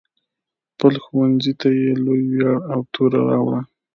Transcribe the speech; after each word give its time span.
خپل 0.71 0.93
ښوونځي 1.03 1.53
ته 1.59 1.67
یې 1.79 1.91
لوی 2.05 2.23
ویاړ 2.31 2.57
او 2.73 2.79
توره 2.93 3.21
راوړه. 3.29 3.61